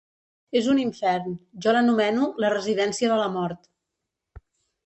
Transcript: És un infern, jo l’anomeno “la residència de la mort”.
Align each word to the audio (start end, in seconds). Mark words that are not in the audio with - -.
És 0.59 0.69
un 0.71 0.79
infern, 0.83 1.35
jo 1.65 1.75
l’anomeno 1.77 2.31
“la 2.45 2.51
residència 2.57 3.13
de 3.15 3.21
la 3.23 3.29
mort”. 3.39 3.73